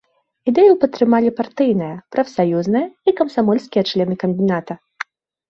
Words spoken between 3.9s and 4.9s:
члены камбіната.